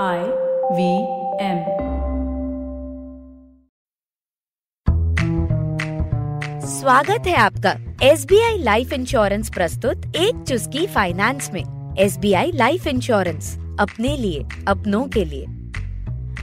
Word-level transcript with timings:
I 0.00 0.18
V 0.72 1.02
M 1.40 1.58
स्वागत 6.60 7.26
है 7.26 7.34
आपका 7.34 7.96
S 8.02 8.24
B 8.24 8.40
I 8.42 8.58
life 8.58 8.92
insurance 8.92 9.50
प्रस्तुत 9.50 10.16
एक 10.16 10.44
चुस्की 10.48 10.86
फाइनेंस 10.86 11.50
में। 11.52 11.96
S 11.98 12.18
B 12.18 12.32
I 12.32 12.52
life 12.52 12.86
insurance 12.86 13.58
अपने 13.80 14.16
लिए, 14.16 14.44
अपनों 14.68 15.06
के 15.06 15.24
लिए। 15.24 15.44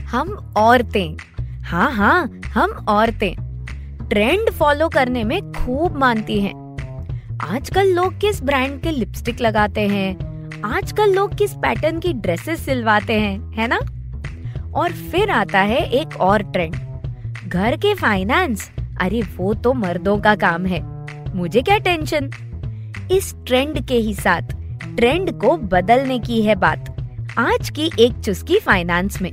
हम 0.02 0.54
औरतें। 0.56 1.16
हाँ 1.62 1.92
हाँ 1.92 2.40
हम 2.46 2.70
औरतें। 2.88 3.34
ट्रेंड 4.08 4.50
फॉलो 4.50 4.88
करने 4.88 5.24
में 5.24 5.52
खूब 5.52 5.96
मानती 5.96 6.40
हैं। 6.40 6.76
आजकल 7.42 7.86
लोग 7.86 8.20
किस 8.20 8.42
ब्रांड 8.42 8.80
के 8.80 8.90
लिपस्टिक 8.90 9.40
लगाते 9.40 9.88
हैं? 9.88 10.29
आजकल 10.64 11.14
लोग 11.14 11.34
किस 11.34 11.52
पैटर्न 11.54 11.98
की 12.00 12.12
ड्रेसेस 12.12 12.64
सिलवाते 12.64 13.12
हैं, 13.12 13.52
है 13.52 13.66
ना? 13.66 13.78
और 14.74 14.92
फिर 14.92 15.30
आता 15.30 15.60
है 15.60 15.78
एक 15.90 16.16
और 16.20 16.42
ट्रेंड 16.42 16.74
घर 17.48 17.76
के 17.76 17.94
फाइनेंस 17.94 18.70
अरे, 19.00 19.22
वो 19.36 19.54
तो 19.54 19.72
मर्दों 19.72 20.18
का 20.18 20.34
काम 20.34 20.66
है। 20.66 20.80
मुझे 21.36 21.62
क्या 21.62 21.78
टेंशन 21.78 22.30
इस 23.12 23.34
ट्रेंड 23.46 23.80
के 23.86 23.94
ही 23.94 24.14
साथ 24.14 24.52
ट्रेंड 24.96 25.30
को 25.40 25.56
बदलने 25.56 26.18
की 26.18 26.42
है 26.42 26.54
बात, 26.54 26.96
आज 27.38 27.70
की 27.70 27.90
एक 27.98 28.18
चुस्की 28.18 28.58
फाइनेंस 28.58 29.20
में। 29.22 29.32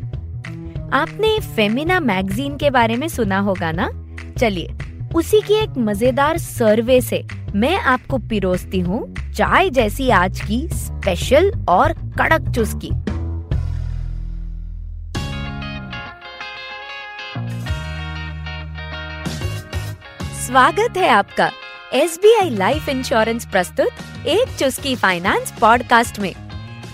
आपने 0.93 1.37
फेमिना 1.55 1.99
मैगजीन 1.99 2.57
के 2.57 2.69
बारे 2.69 2.95
में 2.95 3.07
सुना 3.07 3.39
होगा 3.39 3.71
ना? 3.71 3.89
चलिए, 4.37 4.73
उसी 5.15 5.41
की 5.41 5.53
एक 5.53 5.77
मज़ेदार 5.77 6.37
सर्वे 6.37 7.01
से 7.01 7.23
मैं 7.55 7.77
आपको 7.77 8.17
पिरोसती 8.17 8.79
हूँ। 8.79 9.15
चाय 9.37 9.69
जैसी 9.69 10.09
आज 10.09 10.39
की 10.41 10.67
स्पेशल 10.73 11.51
और 11.69 11.91
कड़क 11.93 12.49
चुस्की। 12.55 12.89
स्वागत 20.45 20.97
है 20.97 21.09
आपका 21.09 21.51
S 21.93 22.17
B 22.17 22.33
I 22.39 22.49
life 22.49 22.89
insurance 22.89 23.45
प्रस्तुत 23.45 24.25
एक 24.27 24.57
चुस्की 24.59 24.95
फाइनेंस 24.95 25.53
पॉडकास्ट 25.61 26.19
में। 26.19 26.33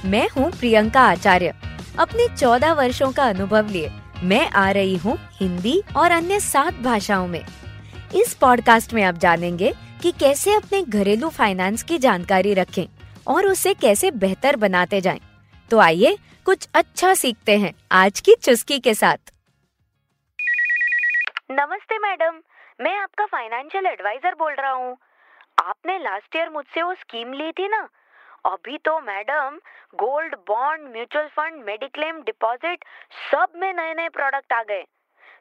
मैं 0.06 0.28
हूँ 0.30 0.52
प्रियंका 0.52 1.02
आचार्य। 1.02 1.54
अपने 2.00 2.28
चौदह 2.36 2.74
वर्षों 2.74 3.12
का 3.12 3.24
अनुभव 3.24 3.68
लिए 3.68 3.92
मैं 4.24 4.50
आ 4.50 4.70
रही 4.72 4.98
हूँ 4.98 5.18
हिंदी 5.34 5.82
और 5.96 6.12
अन्य 6.12 6.40
सात 6.40 6.74
भाषाओं 6.74 7.28
में। 7.28 7.42
इस 8.16 8.34
पॉडकास्ट 8.34 8.94
में 8.94 9.04
आप 9.04 9.18
जानेंगे 9.18 9.74
कि 10.04 10.12
कैसे 10.12 10.54
अपने 10.54 10.82
घरेलू 10.82 11.30
फाइनेंस 11.30 11.84
की 11.84 11.98
जानकारी 11.98 12.54
रखें 12.54 12.86
और 13.28 13.46
उसे 13.46 13.74
कैसे 13.74 14.12
बेहतर 14.12 14.56
बनाते 14.56 15.02
जाएँ। 15.02 15.20
तो 15.72 15.80
आइए 15.80 16.18
कुछ 16.46 16.68
अच्छा 16.76 17.14
सीखते 17.14 17.58
हैं 17.58 17.74
आज 17.92 18.20
की 18.20 18.36
चुस्की 18.36 18.80
के 18.80 18.94
साथ। 18.94 19.32
नमस्ते 21.52 21.98
मैडम, 21.98 22.42
मैं 22.82 22.98
आपका 22.98 23.26
फाइनेंशियल 23.26 23.86
एडवाइजर 23.86 24.36
बोल 24.36 24.54
रहा 24.54 24.72
हूँ। 24.72 24.98
आपने 25.64 25.98
लास्ट 26.00 26.36
ईयर 26.36 26.50
मुझसे 26.50 26.82
वो 26.82 26.94
स्कीम 26.94 27.34
ली 27.34 27.52
थी 27.52 27.68
ना? 27.68 27.88
अभी 28.46 28.78
तो 28.78 29.00
madam 29.00 29.60
gold 29.96 30.36
bond 30.36 30.92
mutual 30.92 31.28
fund 31.28 31.64
mediclaim 31.64 32.20
deposit 32.22 32.84
सब 33.32 33.54
में 33.56 33.74
नए 33.74 33.94
नए 33.94 34.10
प्रोडक्ट 34.10 34.54
आ 34.54 34.64
गए। 34.64 34.84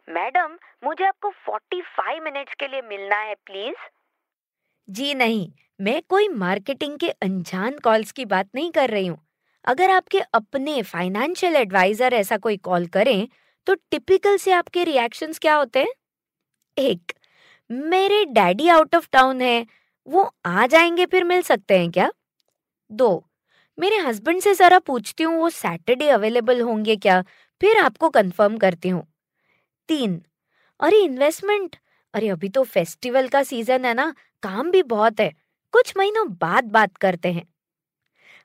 मैडम, 0.08 0.56
मुझे 0.84 1.04
आपको 1.04 1.32
45 1.48 2.20
मिनट्स 2.20 2.54
के 2.54 2.68
लिए 2.68 2.82
मिलना 2.82 3.16
है 3.16 3.34
प्लीज़ 3.34 3.88
जी 4.88 5.12
नहीं, 5.14 5.50
मैं 5.80 6.00
कोई 6.08 6.28
मार्केटिंग 6.30 6.96
के 6.98 7.08
अनजान 7.12 7.78
कॉल्स 7.78 8.12
की 8.12 8.24
बात 8.24 8.48
नहीं 8.54 8.70
कर 8.72 8.90
रही 8.90 9.06
हूँ। 9.06 9.18
अगर 9.64 9.90
आपके 9.90 10.20
अपने 10.34 10.80
फाइनेंशियल 10.82 11.56
एडवाइजर 11.56 12.14
ऐसा 12.14 12.36
कोई 12.38 12.56
कॉल 12.58 12.86
करें 12.88 13.26
तो 13.66 13.74
टिपिकल 13.90 14.36
से 14.36 14.52
आपके 14.52 14.84
रिएक्शंस 14.84 15.38
क्या 15.38 15.54
होते 15.54 15.78
हैं? 15.78 15.92
एक, 16.76 17.12
मेरे 17.70 18.24
डैडी 18.26 18.68
आउट 18.68 18.94
ऑफ़ 18.96 19.08
टाउन 19.12 19.40
है, 19.42 19.66
वो 20.08 20.30
आ 20.46 20.66
जाएँगे 20.68 21.06
फिर 21.06 21.24
मिल 21.24 21.42
सकते 21.42 21.78
हैं 21.78 21.90
क्या? 21.92 22.10
दो, 22.90 23.24
मेरे 23.78 23.96
हस्बैंड 23.98 24.40
से 24.42 24.54
जरा 24.54 24.78
पूछती 24.80 25.24
हूँ, 25.24 25.36
वो 25.36 25.50
सैटरडे 25.50 26.08
अवेलेबल 26.10 26.60
होंगे 26.62 26.96
क्या? 26.98 27.22
फिर 27.60 27.78
आपको 27.78 28.10
कंफर्म 28.10 28.58
करती 28.58 28.88
हूँ। 28.88 29.06
तीन, 29.88 30.20
अरे 30.80 31.02
इन्वेस्टमेंट, 31.04 31.76
अरे 32.14 32.28
अभी 32.30 32.48
तो 32.50 32.64
फेस्टिवल 32.64 33.28
का 33.28 33.42
सीज़न 33.44 33.84
है 33.84 33.94
ना 33.94 34.14
काम 34.42 34.70
भी 34.70 34.82
बहुत 34.82 35.20
है, 35.20 35.32
कुछ 35.74 35.92
महीनों 35.96 36.28
बाद 36.32 36.64
बात 36.64 36.96
करते 36.96 37.32
हैं। 37.32 37.46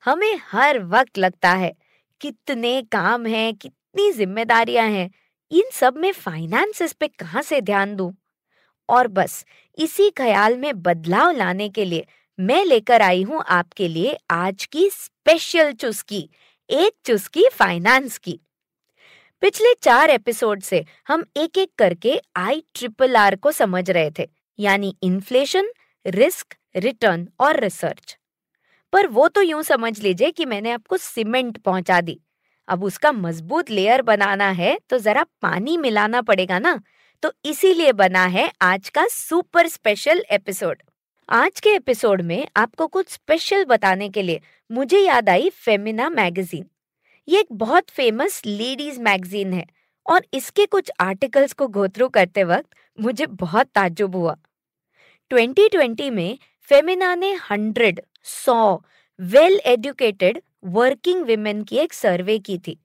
हमें 0.05 0.39
हर 0.47 0.79
वक्त 0.79 1.17
लगता 1.17 1.51
है, 1.51 1.73
कितने 2.21 2.81
काम 2.81 3.25
हैं, 3.25 3.53
कितनी 3.55 4.11
जिम्मेदारियाँ 4.11 4.87
हैं, 4.87 5.09
इन 5.51 5.69
सब 5.73 5.97
में 5.97 6.11
फाइनेंस 6.11 6.93
पे 6.93 7.07
कहाँ 7.09 7.41
से 7.41 7.61
ध्यान 7.61 7.95
दूँ? 7.95 8.13
और 8.89 9.07
बस, 9.07 9.45
इसी 9.77 10.09
ख्याल 10.09 10.57
में 10.57 10.81
बदलाव 10.81 11.31
लाने 11.31 11.69
के 11.69 11.85
लिए 11.85 12.05
मैं 12.39 12.63
लेकर 12.65 13.01
आई 13.01 13.23
हूँ 13.23 13.43
आपके 13.47 13.87
लिए 13.87 14.17
आज 14.31 14.65
की 14.65 14.89
स्पेशल 14.89 15.71
चुस्की, 15.73 16.29
एक 16.69 16.93
चुस्की 17.05 17.47
फाइनेंस 17.49 18.17
की। 18.17 18.39
पिछले 19.43 19.73
चार 19.73 20.09
एपिसोड 20.09 20.61
से 20.61 20.83
हम 21.07 21.23
एक 21.37 21.57
एक 21.57 21.71
करके 21.77 22.19
आई 22.35 22.63
ट्रिपल 22.73 23.15
आर 23.15 23.35
को 23.35 23.51
समझ 23.51 23.89
रहे 23.89 24.11
थे, 24.19 24.27
यानी 24.59 24.95
इन्फ्लेशन 25.03 25.71
रिस्क 26.07 26.56
रिटर्न 26.75 27.28
और 27.40 27.59
रिसर्च 27.59 28.18
पर 28.94 29.07
वो 29.07 29.28
तो 29.28 29.41
यूँ 29.41 29.63
समझ 29.63 30.00
लीजिए 30.00 30.31
कि 30.31 30.45
मैंने 30.45 30.72
आपको 30.72 30.97
सीमेंट 30.97 31.57
पहुँचा 31.57 32.01
दी। 32.01 32.19
अब 32.68 32.84
उसका 32.84 33.12
मज़बूत 33.12 33.69
लेयर 33.69 34.01
बनाना 34.01 34.50
है 34.50 34.78
तो 34.90 34.97
जरा 34.97 35.23
पानी 35.41 35.78
मिलाना 35.78 36.22
पड़ेगा 36.22 36.59
ना? 36.59 36.81
तो 37.23 37.34
इसीलिए 37.45 37.91
बना 37.94 38.25
है 38.25 38.51
आज 38.62 38.90
का 38.90 39.06
सुपर 39.07 39.68
स्पेशल 39.68 40.23
एपिसोड 40.31 40.81
आज 41.29 41.59
के 41.59 41.69
एपिसोड 41.69 42.22
में 42.22 42.47
आपको 42.57 42.88
कुछ 42.88 43.09
स्पेशल 43.09 43.66
बताने 43.66 44.09
के 44.09 44.22
लिए 44.22 44.41
मुझे 44.72 45.00
याद 45.00 45.29
आई 45.29 45.50
फेमिना 45.50 46.09
मैगजीन 46.09 46.66
ये 47.28 47.39
एक 47.39 47.47
बहुत 47.51 47.89
फ़ेमस 47.89 48.41
लेडीज़ 48.45 49.01
मैगजीन 49.01 49.53
है 49.53 49.66
और 50.06 50.25
इसके 50.34 50.66
कुछ 50.66 50.91
आर्टिकल्स 51.00 51.53
को 51.53 51.68
गोथ्रू 51.68 52.09
करते 52.09 52.44
वक्त 52.44 53.01
मुझे 53.01 53.25
बहुत 53.25 53.68
ताज्जुब 53.68 54.16
हुआ। 54.16 54.38
2020 55.31 56.09
में 56.11 56.38
फेमिना 56.69 57.13
ने 57.15 57.31
हंड्रेड, 57.51 57.99
सौ 58.23 58.83
वेल 59.19 59.59
एजुकेटेड 59.65 60.39
वर्किंग 60.65 61.23
विमेन 61.25 61.63
की 61.63 61.77
एक 61.77 61.93
सर्वे 61.93 62.38
की 62.39 62.57
थी। 62.57 62.77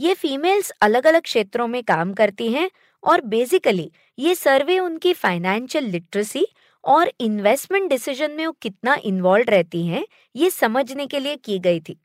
ये 0.00 0.14
फीमेल्स 0.14 0.70
अलग 0.82 1.06
अलग 1.06 1.22
क्षेत्रों 1.22 1.66
में 1.68 1.82
काम 1.82 2.12
करती 2.12 2.48
हैं 2.52 2.70
और 3.02 3.20
बेसिकली 3.26 3.90
ये 4.18 4.34
सर्वे 4.34 4.78
उनकी 4.78 5.12
फाइनेंशियल 5.12 5.84
लिटरेसी 5.84 6.46
और 6.84 7.12
इन्वेस्टमेंट 7.20 7.88
डिसीज़न 7.90 8.30
में 8.30 8.46
वो 8.46 8.52
कितना 8.52 8.96
इन्वॉल्व 9.04 9.50
रहती 9.50 9.86
हैं, 9.86 10.04
ये 10.36 10.50
समझने 10.50 11.06
के 11.06 11.18
लिए 11.18 11.36
की 11.36 11.58
गई 11.58 11.80
थी। 11.80 12.00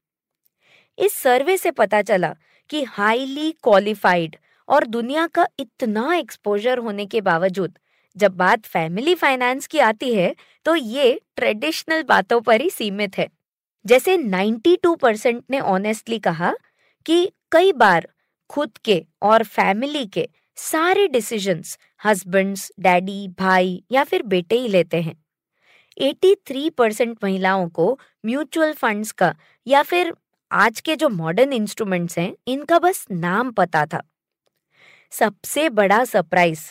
इस 0.97 1.13
सर्वे 1.13 1.57
से 1.57 1.72
पता 1.72 2.01
चला 2.01 2.35
कि 2.69 2.84
हाईली 2.84 3.51
क्वालिफाइड 3.63 4.35
और 4.67 4.85
दुनिया 4.88 5.28
का 5.28 5.47
इतना 5.59 6.16
एक्सपोजर 6.16 6.78
होने 6.78 7.06
के 7.06 7.22
बावजूद 7.22 7.78
जब 8.16 8.36
बात 8.38 8.66
फैमिली 8.66 9.16
फाइनेंस 9.16 9.68
की 9.68 9.80
आती 9.80 10.14
है 10.14 10.36
तो 10.66 10.75
ये 10.75 11.20
ट्रेडिशनल 11.36 12.03
बातों 12.03 12.42
पर 12.42 12.62
ही 12.62 12.70
सीमित 12.70 13.18
है। 13.18 13.28
जैसे 13.86 14.18
92 14.18 14.96
परसेंट 14.96 15.44
ने 15.50 15.59
ऑनेस्टली 15.59 16.20
कहा 16.20 16.53
कि 17.06 17.31
कई 17.52 17.72
बार 17.74 18.08
खुद 18.50 18.78
के 18.78 19.06
और 19.22 19.44
फैमिली 19.44 20.06
के 20.06 20.28
सारे 20.56 21.08
डिसीजंस 21.08 21.78
हस्बैंड्स 22.06 22.72
डैडी 22.80 23.28
भाई 23.40 23.84
या 23.92 24.03
फिर 24.03 24.24
बेटे 24.24 24.56
ही 24.56 24.68
लेते 24.68 25.02
हैं। 25.02 25.16
83 25.97 26.70
परसेंट 26.70 27.18
महिलाओं 27.24 27.70
को 27.70 28.00
म्यूचुअल 28.26 28.74
फंड्स 28.74 29.12
का 29.12 29.34
या 29.68 29.84
फिर 29.84 30.14
आज 30.52 30.80
के 30.80 30.96
जो 30.96 31.09
मॉडर्न 31.09 31.53
इंस्ट्रूमेंट्स 31.53 32.18
हैं, 32.18 32.34
इनका 32.47 32.80
बस 32.80 33.06
नाम 33.12 33.52
पता 33.52 33.85
था। 33.85 34.02
सबसे 35.12 35.70
बड़ा 35.70 36.03
सरप्राइज़ 36.05 36.62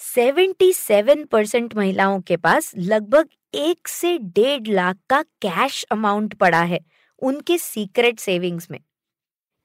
77 0.00 1.24
परसेंट 1.24 1.74
महिलाओं 1.76 2.20
के 2.20 2.36
पास 2.36 2.72
लगभग 2.78 3.28
एक 3.54 3.88
से 3.88 4.16
डेढ़ 4.18 4.68
लाख 4.68 4.96
का 5.10 5.20
कैश 5.42 5.82
अमाउंट 5.92 6.34
पड़ा 6.34 6.62
है 6.62 6.80
उनके 7.22 7.56
सीक्रेट 7.58 8.18
सेविंग्स 8.20 8.70
में। 8.70 8.78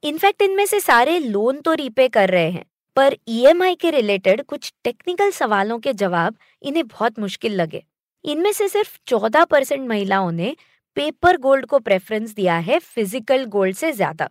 इनफैक्ट 0.03 0.41
इनमें 0.41 0.65
से 0.65 0.79
सारे 0.79 1.17
लोन 1.19 1.59
तो 1.61 1.73
रीपे 1.73 2.07
कर 2.09 2.29
रहे 2.29 2.49
हैं, 2.51 2.65
पर 2.97 3.15
ईएमआई 3.29 3.75
के 3.75 3.91
रिलेटेड 3.91 4.43
कुछ 4.43 4.71
टेक्निकल 4.83 5.31
सवालों 5.31 5.79
के 5.79 5.93
जवाब 5.93 6.37
इन्हें 6.61 6.87
बहुत 6.87 7.19
मुश्किल 7.19 7.55
लगे। 7.55 7.83
इनमें 8.25 8.51
से 8.53 8.67
सिर्फ़ 8.69 8.97
14 9.07 9.45
परसेंट 9.45 9.87
महिलाओं 9.89 10.31
ने 10.31 10.55
पेपर 10.97 11.37
गोल्ड 11.39 11.65
को 11.65 11.79
प्रेफरेंस 11.81 12.33
दिया 12.33 12.57
है 12.59 12.79
फ़िज़िकल 12.79 13.45
गोल्ड 13.47 13.75
से 13.75 13.91
ज़्यादा। 13.91 14.29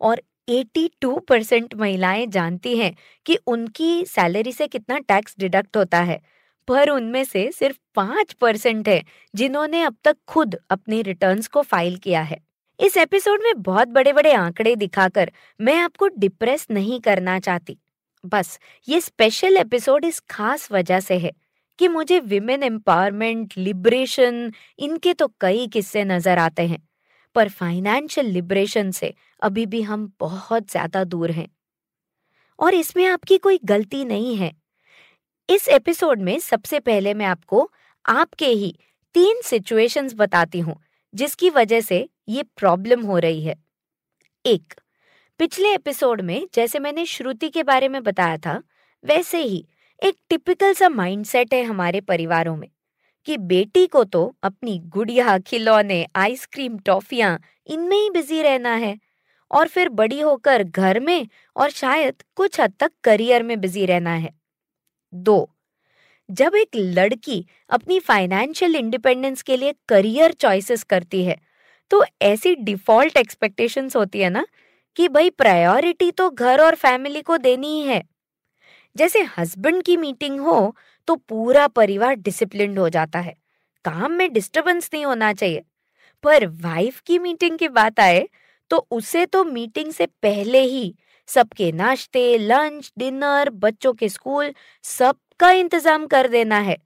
और 0.00 0.22
82 0.48 1.18
परसेंट 1.20 1.74
महिलाएँ 1.74 2.26
जानती 2.26 2.76
हैं 2.76 2.94
कि 3.26 3.36
उनकी 3.46 4.04
सैलरी 4.06 4.52
से 4.52 4.66
कितना 4.68 4.98
टैक्स 4.98 5.34
डिडक्ट 5.38 5.76
होता 5.76 6.00
है, 6.00 6.20
पर 6.68 6.90
उनमें 6.90 7.22
से 7.24 7.50
सिर्फ़ 7.52 7.78
पाँच 7.94 8.32
परसेंट 8.32 8.88
है 8.88 9.02
जिन्होंने 9.34 9.82
अब 9.82 9.96
तक 10.04 10.16
खुद 10.28 10.56
अपने 10.70 11.00
रिटर्न्स 11.02 11.48
को 11.48 11.62
फ़ाइल 11.62 11.96
किया 11.96 12.22
है। 12.22 12.40
इस 12.80 12.96
एपिसोड 12.96 13.42
में 13.42 13.62
बहुत 13.62 13.88
बड़े 13.88 14.12
बड़े 14.12 14.32
आंकड़े 14.32 14.74
दिखाकर 14.76 15.32
मैं 15.60 15.76
आपको 15.78 16.08
डिप्रेस 16.08 16.66
नहीं 16.70 17.00
करना 17.00 17.38
चाहती। 17.38 17.76
बस, 18.24 18.58
ये 18.88 19.00
स्पेशल 19.00 19.56
एपिसोड 19.56 20.04
इस 20.04 20.20
खास 20.30 20.70
वजह 20.72 21.00
से 21.00 21.18
है 21.18 21.32
कि 21.78 21.88
मुझे 21.88 22.18
विमेन 22.20 22.62
एम्पावरमेंट, 22.62 23.54
लिबरेशन, 23.58 24.50
इनके 24.78 25.14
तो 25.14 25.28
कई 25.40 25.66
किस्से 25.66 26.04
नज़र 26.04 26.38
आते 26.38 26.66
हैं। 26.66 26.78
पर 27.34 27.48
फाइनेंशियल 27.48 28.26
लिबरेशन 28.26 28.90
से 28.90 29.14
अभी 29.42 29.66
भी 29.66 29.82
हम 29.82 30.12
बहुत 30.20 30.70
ज़्यादा 30.70 31.04
दूर 31.04 31.30
हैं। 31.30 31.48
और 32.58 32.74
इसमें 32.74 33.04
आपकी 33.06 33.38
कोई 33.38 33.58
गलती 33.64 34.04
नहीं 34.04 34.36
है। 34.36 34.52
इस 35.48 35.68
एपिसोड 35.68 36.20
में 36.20 36.38
सबसे 36.38 36.80
पहले 36.80 37.14
मैं 37.14 37.26
आपको 37.26 37.70
आपके 38.04 38.46
ही 38.46 38.74
तीन 39.14 39.40
सिचुएशंस 39.42 40.14
बताती 40.14 40.58
हूँ, 40.58 40.76
जिसकी 41.14 41.50
वजह 41.50 41.80
से 41.80 42.08
ये 42.28 42.42
प्रॉब्लम 42.56 43.00
हो 43.00 43.18
रही 43.18 43.42
है। 43.42 43.54
एक, 44.44 44.74
पिछले 45.40 45.74
एपिसोड 45.74 46.20
में 46.20 46.46
जैसे 46.54 46.78
मैंने 46.78 47.04
श्रुति 47.06 47.48
के 47.48 47.62
बारे 47.62 47.88
में 47.88 48.02
बताया 48.02 48.36
था, 48.36 48.62
वैसे 49.04 49.42
ही 49.42 49.64
एक 50.02 50.16
टिपिकल 50.28 50.72
सा 50.74 50.88
माइंडसेट 50.88 51.54
है 51.54 51.62
हमारे 51.62 52.00
परिवारों 52.00 52.56
में। 52.56 52.68
कि 53.26 53.36
बेटी 53.38 53.86
को 53.86 54.04
तो 54.04 54.34
अपनी 54.42 54.78
गुड़िया, 54.86 55.38
खिलौने, 55.38 56.06
आइसक्रीम, 56.16 56.78
टॉफियाँ 56.78 57.38
इनमें 57.66 57.96
ही 57.96 58.10
बिज़ी 58.10 58.42
रहना 58.42 58.74
है। 58.76 58.96
और 59.50 59.68
फिर 59.68 59.88
बड़ी 59.90 60.20
होकर 60.20 60.62
घर 60.64 61.00
में 61.00 61.26
और 61.56 61.70
शायद 61.70 62.22
कुछ 62.36 62.60
हद 62.60 62.72
तक 62.80 62.92
करियर 63.04 63.42
में 63.42 63.60
बिज़ी 63.60 63.86
रहना 63.86 64.14
है। 64.14 64.32
दो, 65.12 65.48
जब 66.28 66.54
एक 66.56 66.76
लड़की 66.76 67.44
अपनी 67.70 67.98
फाइनेंशियल 68.00 68.76
इंडिपेंडेंस 68.76 69.42
के 69.42 69.56
लिए 69.56 69.74
करियर 69.88 70.32
चॉइसेस 70.32 70.82
करती 70.84 71.24
है 71.24 71.36
तो 71.90 72.04
ऐसी 72.22 72.54
डिफ़ॉल्ट 72.56 73.16
एक्सपेक्टेशंस 73.16 73.96
होती 73.96 74.20
है 74.20 74.30
ना 74.30 74.44
कि 74.96 75.08
भाई 75.08 75.30
प्रायोरिटी 75.30 76.10
तो 76.10 76.28
घर 76.30 76.60
और 76.60 76.74
फैमिली 76.74 77.20
को 77.22 77.36
देनी 77.38 77.68
ही 77.72 77.86
है। 77.88 78.02
जैसे 78.96 79.22
हस्बैंड 79.36 79.82
की 79.82 79.96
मीटिंग 79.96 80.40
हो 80.40 80.74
तो 81.08 81.16
पूरा 81.16 81.66
परिवार 81.68 82.14
डिसिप्लिन 82.16 82.76
हो 82.78 82.88
जाता 82.88 83.20
है। 83.20 83.34
काम 83.84 84.12
में 84.12 84.32
डिस्टरबेंस 84.32 84.90
नहीं 84.94 85.04
होना 85.06 85.32
चाहिए। 85.32 85.62
पर 86.24 86.46
वाइफ 86.62 87.00
की 87.00 87.18
मीटिंग 87.18 87.58
की 87.58 87.68
बात 87.70 88.00
आए 88.00 88.26
तो 88.70 88.86
उसे 88.90 89.24
तो 89.26 89.44
मीटिंग 89.44 89.90
से 89.92 90.06
पहले 90.22 90.60
ही 90.60 90.94
सबके 91.28 91.70
नाश्ते 91.72 92.36
लंच 92.38 92.92
डिनर 92.98 93.50
बच्चों 93.56 93.92
के 93.94 94.08
स्कूल 94.08 94.52
सबका 94.84 95.50
इंतज़ाम 95.52 96.06
कर 96.06 96.28
देना 96.28 96.58
है। 96.60 96.76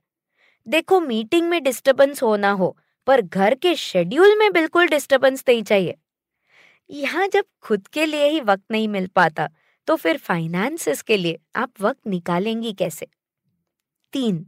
देखो 0.67 0.99
मीटिंग 1.01 1.47
में 1.49 1.61
डिस्टरबेंस 1.63 2.23
होना 2.23 2.51
हो, 2.51 2.75
पर 3.07 3.21
घर 3.21 3.55
के 3.55 3.75
शेड्यूल 3.75 4.37
में 4.39 4.51
बिल्कुल 4.53 4.87
डिस्टरबेंस 4.87 5.43
नहीं 5.49 5.63
चाहिए। 5.63 5.95
यहाँ 6.89 7.27
जब 7.27 7.45
खुद 7.61 7.87
के 7.87 8.05
लिए 8.05 8.27
ही 8.27 8.41
वक्त 8.41 8.63
नहीं 8.71 8.87
मिल 8.87 9.07
पाता 9.07 9.47
तो 9.87 9.95
फिर 9.95 10.17
फाइनेंसेस 10.17 11.01
के 11.01 11.17
लिए 11.17 11.37
आप 11.55 11.71
वक्त 11.81 12.07
निकालेंगी 12.07 12.73
कैसे? 12.73 13.07
तीन। 14.13 14.45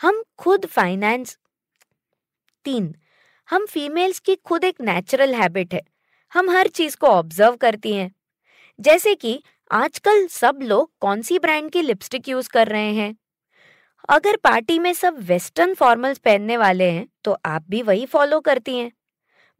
हम 0.00 0.22
खुद 0.38 0.66
फाइनेंस 0.66 1.36
तीन। 2.64 2.94
हम 3.48 3.66
फीमेल्स 3.66 4.18
की 4.18 4.34
खुद 4.34 4.64
एक 4.64 4.80
नेचुरल 4.80 5.34
हैबिट 5.34 5.74
है। 5.74 5.80
हम 6.32 6.50
हर 6.50 6.66
चीज़ 6.66 6.96
को 6.96 7.06
ऑब्ज़र्व 7.06 7.56
करती 7.56 7.92
हैं। 7.92 8.10
जैसे 8.78 9.14
कि 9.14 9.42
आजकल 9.70 10.26
सब 10.26 10.58
लोग 10.62 10.90
कौन 11.00 11.22
सी 11.22 11.38
ब्रांड 11.38 11.70
की 11.70 11.82
लिपस्टिक 11.82 12.28
यूज़ 12.28 12.48
कर 12.48 12.68
रहे 12.68 12.92
हैं? 12.94 13.14
अगर 14.08 14.36
पार्टी 14.36 14.78
में 14.78 14.92
सब 14.92 15.18
वेस्टर्न 15.18 15.74
फॉर्मल्स 15.74 16.18
पहनने 16.18 16.56
वाले 16.56 16.90
हैं 16.90 17.06
तो 17.24 17.36
आप 17.44 17.64
भी 17.70 17.82
वही 17.82 18.06
फॉलो 18.06 18.40
करती 18.40 18.76
हैं। 18.78 18.90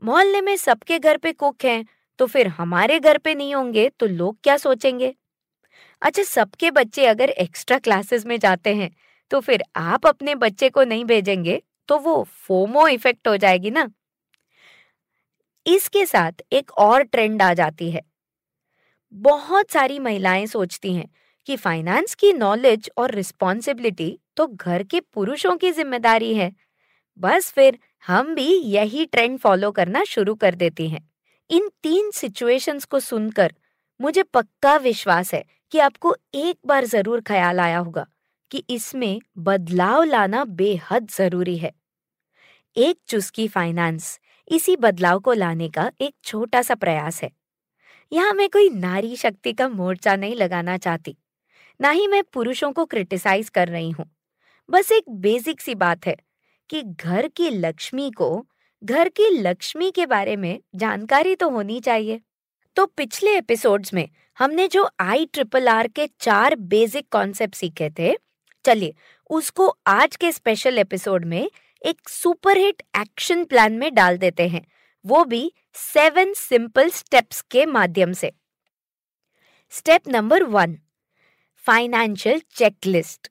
मोहल्ले 0.03 0.41
में 0.41 0.57
सबके 0.57 0.99
घर 0.99 1.17
पे 1.17 1.33
कुक 1.33 1.65
हैं 1.65 1.85
तो 2.19 2.27
फिर 2.27 2.49
हमारे 2.49 2.99
घर 3.01 3.19
पे 3.19 3.35
नहीं 3.35 3.55
होंगे 3.55 3.89
तो 3.91 4.07
लोग 4.07 4.39
क्या 4.45 4.57
सोचेंगे? 4.57 5.15
अच्छा 6.03 6.23
सबके 6.23 6.71
बच्चे 6.71 7.07
अगर 7.07 7.31
एक्स्ट्रा 7.31 7.79
क्लासेस 7.79 8.27
में 8.27 8.39
जाते 8.39 8.75
हैं 8.75 8.91
तो 9.33 9.41
फिर 9.41 9.63
आप 9.77 10.07
अपने 10.07 10.35
बच्चे 10.37 10.69
को 10.71 10.85
नहीं 10.85 11.05
भेजेंगे 11.05 11.63
तो 11.89 11.99
वो 11.99 12.23
फोमो 12.39 12.87
इफ़ेक्ट 12.89 13.29
हो 13.29 13.37
जाएगी 13.37 13.71
ना। 13.71 13.89
इसके 15.67 16.05
साथ 16.07 16.43
एक 16.53 16.71
और 16.79 17.03
ट्रेंड 17.03 17.43
आ 17.43 17.53
जाती 17.55 17.91
है। 17.91 18.03
बहुत 19.13 19.71
सारी 19.71 19.99
महिलाएँ 19.99 20.47
सोचती 20.47 20.95
हैं 20.95 21.09
कि 21.49 21.57
फाइनेंस 21.57 22.15
की 22.15 22.33
नॉलेज 22.33 22.91
और 22.99 23.15
रिस्पॉन्सिबिलिटी 23.15 24.19
तो 24.37 24.47
घर 24.47 24.83
के 24.83 25.01
पुरुषों 25.01 25.57
की 25.57 25.71
ज़िम्मेदारी 25.73 26.35
है। 26.35 26.53
बस 27.21 27.51
फिर 27.51 27.79
हम 28.05 28.35
भी 28.35 28.49
यही 28.67 29.05
ट्रेंड 29.07 29.39
फॉलो 29.39 29.71
करना 29.73 30.05
शुरू 30.05 30.35
कर 30.35 30.55
देती 30.55 30.89
हैं। 30.89 31.09
इन 31.51 31.69
तीन 31.83 32.11
सिचुएशंस 32.11 32.85
को 32.85 33.01
सुनकर 33.01 33.53
मुझे 34.01 34.23
पक्का 34.25 34.77
विश्वास 34.79 35.35
है 35.35 35.45
कि 35.73 35.79
आपको 35.81 36.17
एक 36.35 36.59
बार 36.67 36.85
ज़रूर 36.87 37.21
ख्याल 37.21 37.61
आया 37.61 37.79
होगा। 37.79 38.07
कि 38.53 38.63
इसमें 38.71 39.21
बदलाव 39.39 40.03
लाना 40.05 40.45
बेहद 40.45 41.09
ज़रूरी 41.11 41.57
है। 41.59 41.73
एक 42.77 42.99
चुस्की 43.09 43.47
फाइनेंस 43.49 44.19
इसी 44.51 44.75
बदलाव 44.77 45.19
को 45.19 45.33
लाने 45.33 45.69
का 45.69 45.91
एक 46.01 46.15
छोटा 46.25 46.63
सा 46.63 46.75
प्रयास 46.75 47.23
है। 47.23 47.31
यहाँ 48.13 48.33
मैं 48.33 48.49
कोई 48.49 48.69
नारी 48.71 49.17
शक्ति 49.17 49.53
का 49.53 49.69
मोर्चा 49.69 50.17
नहीं 50.17 50.35
लगाना 50.37 50.77
चाहती, 50.79 51.17
ना 51.81 51.91
ही 51.91 52.07
मैं 52.07 52.23
पुरुषों 52.25 52.73
को 52.73 52.85
क्रिटिसाइज 52.85 53.49
कर 53.49 53.69
रही 53.69 53.91
हूँ। 53.91 54.11
बस 54.69 54.93
एक 54.93 55.11
बेसिक 55.11 55.61
सी 55.61 55.75
बात 55.75 56.07
है 56.07 56.17
कि 56.71 56.83
घर 56.83 57.29
की 57.29 57.49
लक्ष्मी 57.51 58.11
को, 58.11 58.47
घर 58.83 59.09
की 59.09 59.29
लक्ष्मी 59.33 59.91
के 59.91 60.07
बारे 60.07 60.37
में 60.37 60.59
जानकारी 60.75 61.35
तो 61.35 61.49
होनी 61.51 61.81
चाहिए। 61.81 62.21
तो 62.77 62.87
पिछले 62.87 63.37
एपिसोड्स 63.37 63.95
में 63.95 64.09
हमने 64.39 64.67
जो 64.69 64.89
आई 65.01 65.27
ट्रिपल 65.27 65.69
आर 65.69 65.89
के 65.89 66.07
चार 66.21 66.57
बेसिक 66.57 67.09
कॉन्सेप्ट 67.13 67.55
सीखे 67.55 67.91
थे 67.99 68.15
चलिए, 68.65 68.95
उसको 69.31 69.67
आज 69.87 70.17
के 70.17 70.31
स्पेशल 70.33 70.79
एपिसोड 70.79 71.25
में 71.25 71.51
एक 71.83 72.09
सुपरहिट 72.09 72.83
एक्शन 72.97 73.45
प्लान 73.45 73.73
में 73.73 73.93
डाल 73.95 74.17
देते 74.17 74.49
हैं। 74.49 74.65
वो 75.05 75.25
भी 75.25 75.53
सेवन 75.75 76.33
सिंपल 76.33 76.91
स्टेप्स 76.91 77.41
के 77.51 77.67
माध्यम 77.67 78.13
से। 78.13 78.33
Step 79.73 80.09
number 80.09 80.43
one 80.43 80.79
financial 81.65 82.43
checklist 82.55 83.29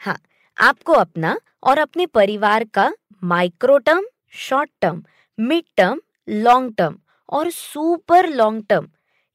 हाँ 0.00 0.18
आपको 0.56 0.92
अपना 0.92 1.38
और 1.62 1.78
अपने 1.78 2.06
परिवार 2.06 2.64
का 2.64 2.90
micro 3.24 3.78
term 3.78 4.06
short 4.38 4.70
term 4.80 5.02
mid 5.38 5.64
term 5.76 6.00
long 6.28 6.74
term 6.78 6.98
और 7.28 7.50
सुपर 7.50 8.28
लॉन्ग 8.28 8.64
टर्म 8.68 8.88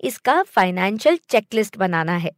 इसका 0.04 0.42
फाइनेंशियल 0.44 1.18
चेकलिस्ट 1.30 1.78
बनाना 1.78 2.16
है। 2.18 2.32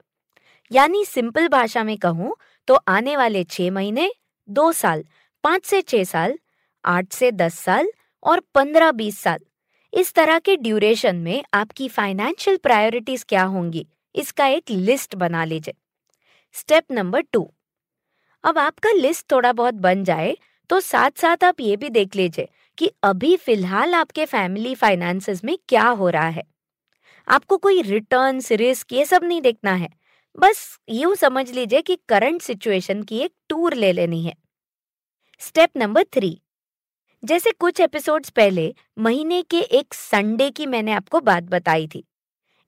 यानी 0.72 1.03
सिंपल 1.05 1.48
भाषा 1.48 1.84
में 1.84 1.98
कहूँ 1.98 2.36
तो 2.67 2.75
आने 2.89 3.15
वाले 3.17 3.43
छह 3.45 3.72
महीने, 3.72 4.10
दो 4.48 4.72
साल, 4.74 5.03
पाँच 5.43 5.65
से 5.65 5.81
छह 5.81 6.03
साल, 6.05 6.38
आठ 6.84 7.13
से 7.13 7.31
दस 7.34 7.60
साल 7.60 7.89
और 8.24 8.39
पंद्रह 8.55 8.91
बीस 8.93 9.19
साल। 9.19 9.39
इस 9.93 10.13
तरह 10.13 10.39
के 10.39 10.55
ड्यूरेशन 10.57 11.15
में 11.17 11.43
आपकी 11.53 11.88
फाइनेंशियल 11.89 12.57
प्रायोरिटीज 12.57 13.24
क्या 13.24 13.43
होंगी, 13.45 13.86
इसका 14.15 14.48
एक 14.48 14.72
लिस्ट 14.72 15.15
बना 15.15 15.43
लीजिए। 15.45 15.74
Step 16.55 16.91
number 16.91 17.22
two. 17.24 17.50
अब 18.43 18.57
आपका 18.60 18.91
लिस्ट 18.91 19.31
थोड़ा 19.31 19.51
बहुत 19.53 19.74
बन 19.75 20.03
जाए 20.03 20.36
तो 20.69 20.79
साथ 20.79 21.12
साथ 21.12 21.43
आप 21.43 21.60
ये 21.62 21.75
भी 21.77 21.89
देख 21.91 22.15
लीजिए 22.15 22.48
कि 22.77 22.89
अभी 23.03 23.36
फ़िलहाल 23.38 23.93
आपके 23.95 24.25
फैमिली 24.25 24.74
फाइनेंसेस 24.75 25.43
में 25.43 25.57
क्या 25.69 25.88
हो 25.89 26.10
रहा 26.10 26.27
है। 26.27 26.43
आपको 27.27 27.57
कोई 27.57 27.81
रिटर्न्स, 27.81 28.51
रिस्क 28.53 28.93
ये 28.93 29.05
सब 29.05 29.24
नहीं 29.24 29.41
देखना 29.41 29.74
है। 29.74 29.89
बस 30.36 30.80
यूँ 30.89 31.15
समझ 31.15 31.50
लीजिए 31.51 31.82
कि 31.82 31.96
करंट 32.10 32.42
सिचुएशन 32.42 33.04
की 33.04 33.20
एक 33.20 33.34
टूर 33.50 33.74
ले 33.74 33.92
लेनी 33.92 34.24
है। 34.24 34.34
स्टेप 35.42 35.77
नंबर 35.77 36.04
थ्री, 36.13 36.39
जैसे 37.24 37.51
कुछ 37.51 37.80
एपिसोड्स 37.82 38.30
पहले, 38.30 38.74
महीने 39.00 39.42
के 39.42 39.60
एक 39.60 39.94
संडे 39.94 40.50
की 40.50 40.65
मैंने 40.65 40.92
आपको 40.92 41.20
बात 41.22 41.44
बताई 41.44 41.88
थी। 41.88 42.04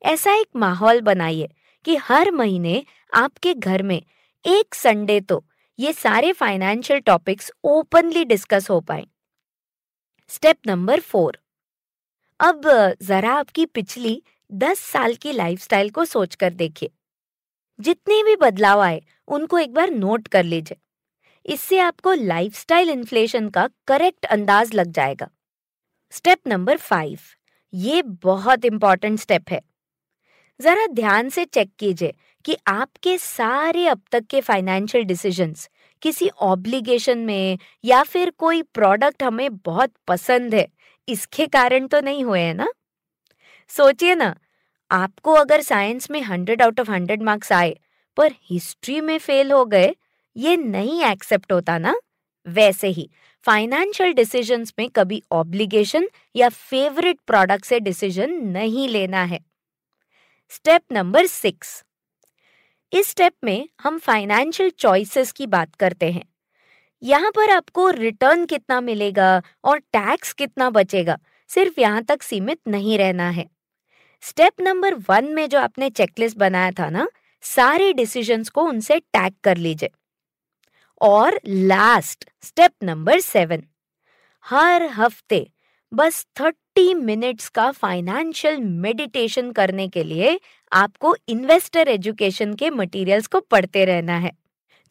ऐसा 0.02 0.34
एक 0.34 0.48
माहौल 0.56 1.02
बनाइए 1.02 1.50
कि 1.86 1.96
हर 2.00 2.32
महीने 2.32 2.84
आपके 3.14 3.54
घर 3.54 3.84
में 3.84 4.02
एक 4.46 4.76
संडे 4.76 5.20
तो 5.22 5.44
ये 5.80 5.94
सारे 5.94 6.32
फाइनेंशियल 6.34 7.00
टॉपिक्स 7.00 7.52
ओपनली 7.66 8.24
डिस्कस 8.26 8.70
हो 8.70 8.80
पाए। 8.82 9.06
स्टेप 10.30 10.58
नंबर 10.68 11.00
फोर, 11.02 11.40
अब 12.40 12.62
जरा 13.02 13.34
आपकी 13.34 13.66
पिछली 13.66 14.22
दस 14.52 14.80
साल 14.82 15.16
की 15.16 15.32
लाइफस्टाइल 15.32 15.90
को 15.90 16.06
सोचकर 16.06 16.54
देखिए। 16.54 16.90
जितने 17.80 18.22
भी 18.24 18.36
बदलाव 18.36 18.82
आए, 18.82 19.02
उनको 19.28 19.58
एक 19.60 19.74
बार 19.74 19.90
नोट 19.90 20.28
कर 20.28 20.44
लीजिए। 20.44 20.78
इससे 21.46 21.80
आपको 21.80 22.14
लाइफस्टाइल 22.14 22.90
इन्फ्लेशन 22.90 23.50
का 23.50 23.68
करेक्ट 23.88 24.26
अंदाज 24.26 24.74
लग 24.74 24.92
जाएगा। 24.92 25.30
स्टेप 26.14 26.48
नंबर 26.48 26.78
फाइव 26.78 27.20
ये 27.74 28.02
बहुत 28.02 28.66
इंपॉर्टेंट 28.66 29.20
स्टेप 29.20 29.50
है। 29.50 29.62
जरा 30.60 30.86
ध्यान 30.88 31.30
से 31.30 31.46
चेक 31.46 31.72
कीजिए 31.80 32.14
कि 32.46 32.56
आपके 32.68 33.18
सारे 33.18 33.86
अब 33.88 34.02
तक 34.12 34.26
के 34.26 34.42
फाइनेंशियल 34.42 35.04
डिसीजंस 35.04 35.70
किसी 36.02 36.30
ऑब्लिगेशन 36.42 37.18
में 37.18 37.58
या 37.84 38.02
फिर 38.04 38.30
कोई 38.30 38.62
प्रोडक्ट 38.64 39.24
हमें 39.24 39.58
बहुत 39.58 39.92
पसंद 40.08 40.56
है, 40.56 40.68
इसके 41.08 41.46
कारण 41.48 41.88
तो 41.88 42.02
नहीं 42.02 42.24
हुए 42.24 42.40
हैं 42.40 42.54
ना? 42.54 42.68
सोचिए 43.72 44.16
ना 44.16 44.36
आपको 44.92 45.34
अगर 45.34 45.62
साइंस 45.62 46.12
में 46.12 46.22
hundred 46.22 46.62
out 46.62 46.80
of 46.80 46.92
hundred 46.92 47.24
marks 47.24 47.52
आए, 47.52 47.78
पर 48.18 48.32
हिस्ट्री 48.44 49.02
में 49.02 49.18
फेल 49.18 49.52
हो 49.52 49.66
गए, 49.66 49.96
ये 50.38 50.58
नहीं 50.58 51.04
एक्सेप्ट 51.04 51.52
होता 51.52 51.78
ना? 51.78 51.96
वैसे 52.48 52.88
ही, 52.88 53.10
फाइनेंशियल 53.42 54.14
डिसीजंस 54.14 54.74
में 54.80 54.90
कभी 54.90 55.24
ऑब्लिगेशन 55.32 56.08
या 56.36 56.50
फेवरेट 56.50 57.20
प्रोडक्ट 57.28 57.66
से 57.66 57.80
डिसीज़न 57.80 58.32
नहीं 58.32 58.90
लेना 58.90 59.24
है। 59.24 59.40
Step 60.50 60.82
number 60.92 61.26
six. 61.26 61.84
इस 62.94 63.08
स्टेप 63.08 63.34
में 63.44 63.70
हम 63.82 63.98
फाइनेंशियल 63.98 64.70
चॉइसेस 64.70 65.32
की 65.32 65.48
बात 65.48 65.76
करते 65.76 66.12
हैं। 66.12 66.24
यहाँ 67.04 67.32
पर 67.32 67.50
आपको 67.50 67.90
रिटर्न 67.90 68.46
कितना 68.46 68.82
मिलेगा 68.82 69.42
और 69.64 69.80
टैक्स 69.80 70.34
कितना 70.34 70.70
बचेगा, 70.70 71.20
सिर्फ़ 71.48 71.80
यहाँ 71.80 72.04
तक 72.04 72.22
सीमित 72.22 72.60
नहीं 72.68 72.98
रहना 72.98 73.30
है। 73.30 73.57
स्टेप 74.24 74.62
नंबर 74.62 74.94
वन 75.10 75.26
में 75.26 75.48
जो 75.50 75.60
आपने 75.60 75.90
चेकलिस्ट 75.90 76.38
बनाया 76.38 76.72
था 76.72 76.90
ना, 76.90 77.08
सारे 77.44 77.92
डिसीजंस 77.94 78.50
को 78.50 78.64
उनसे 78.64 79.00
टैग 79.00 79.34
कर 79.44 79.58
लीजिए। 79.58 79.90
और 81.02 81.40
लास्ट 81.46 82.30
स्टेप 82.44 82.74
नंबर 82.84 83.20
सेवन 83.20 83.64
हर 84.46 84.84
हफ़्ते 84.94 85.46
बस 85.92 86.26
थर्टी 86.40 86.94
मिनट्स 86.94 87.50
का 87.50 87.70
फाइनेंशियल 87.72 88.58
मेडिटेशन 88.58 89.52
करने 89.52 89.88
के 89.88 90.04
लिए 90.04 90.40
आपको 90.72 91.16
इन्वेस्टर 91.30 91.88
एजुकेशन 91.88 92.54
के 92.54 92.70
मटेरियल्स 92.70 93.28
को 93.28 93.40
पढ़ते 93.42 93.86
रहना 93.86 94.18
है। 94.18 94.32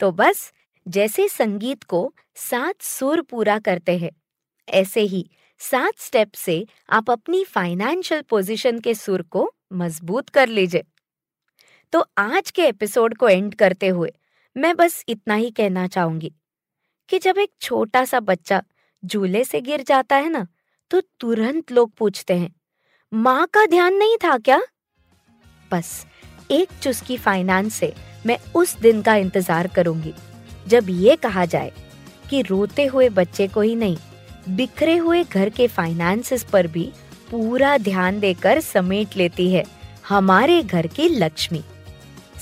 तो 0.00 0.10
बस 0.12 0.50
जैसे 0.86 1.28
संगीत 1.28 1.82
को 1.84 2.12
सात 2.36 2.82
सुर 2.82 3.22
पूरा 3.22 3.58
करते 3.58 3.96
हैं, 3.98 4.10
ऐसे 4.68 5.00
ही 5.02 5.28
सात 5.60 5.98
स्टेप 5.98 6.32
से 6.34 6.66
आप 6.90 7.10
अपनी 7.10 7.42
फाइनेंशियल 7.44 8.22
पोजीशन 8.22 8.78
के 8.78 8.94
सुर 8.94 9.22
को 9.22 9.50
मज़बूत 9.72 10.28
कर 10.28 10.48
लीजिए। 10.48 10.84
तो 11.92 12.04
आज 12.18 12.50
के 12.50 12.62
एपिसोड 12.62 13.16
को 13.16 13.28
एंड 13.28 13.54
करते 13.54 13.88
हुए 13.88 14.12
मैं 14.56 14.74
बस 14.76 15.04
इतना 15.08 15.34
ही 15.34 15.50
कहना 15.50 15.86
चाहूँगी 15.86 16.32
कि 17.08 17.18
जब 17.18 17.38
एक 17.38 17.50
छोटा 17.60 18.04
सा 18.04 18.20
बच्चा 18.20 18.62
झूले 19.02 19.44
से 19.44 19.60
गिर 19.60 19.82
जाता 19.82 20.16
है 20.16 20.28
ना 20.28 20.46
तो 20.90 21.00
तुरंत 21.20 21.72
लोग 21.72 21.92
पूछते 21.92 22.34
हैं, 22.34 22.54
माँ 23.12 23.46
का 23.46 23.66
ध्यान 23.66 23.94
नहीं 23.94 24.16
था 24.16 24.36
क्या? 24.38 24.60
बस, 25.70 26.06
एक 26.50 26.68
चुस्की 26.82 27.16
फाइनेंस 27.16 27.74
से 27.74 27.92
मैं 28.26 28.38
उस 28.54 28.76
दिन 28.76 29.02
का 29.02 29.14
इंतज़ार 29.16 29.66
करूँगी, 29.66 30.12
जब 30.66 30.86
ये 30.90 31.16
कहा 31.16 31.44
जाए 31.44 31.72
कि 32.30 32.42
रोते 32.42 32.84
हुए 32.84 33.08
बच्चे 33.10 33.48
को 33.48 33.60
ही 33.60 33.74
नहीं 33.74 33.96
बिखरे 34.48 34.96
हुए 34.96 35.24
घर 35.24 35.48
के 35.48 35.66
फाइनेंसेस 35.66 36.42
पर 36.42 36.66
भी 36.66 36.92
पूरा 37.30 37.76
ध्यान 37.78 38.20
देकर 38.20 38.60
समेट 38.60 39.16
लेती 39.16 39.52
है 39.52 39.64
हमारे 40.08 40.62
घर 40.62 40.86
की 40.86 41.08
लक्ष्मी। 41.08 41.62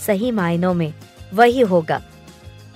सही 0.07 0.31
मायनों 0.31 0.75
में 0.75 0.93
वही 1.35 1.61
होगा। 1.61 2.03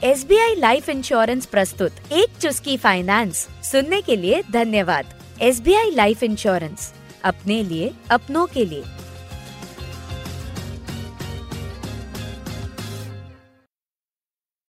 S 0.02 0.24
B 0.26 0.38
I 0.38 0.54
life 0.54 0.88
insurance 0.88 1.46
प्रस्तुत 1.46 2.12
एक 2.12 2.38
चुस्की 2.40 2.76
फाइनेंस 2.76 3.48
सुनने 3.62 4.00
के 4.00 4.16
लिए 4.16 4.42
धन्यवाद। 4.52 5.14
S 5.40 5.60
B 5.60 5.74
I 5.74 5.90
life 5.90 6.22
insurance 6.22 6.92
अपने 7.24 7.62
लिए, 7.62 7.90
अपनों 8.10 8.46
के 8.46 8.64
लिए। 8.64 8.82